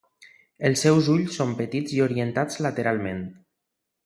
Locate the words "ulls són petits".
1.15-1.93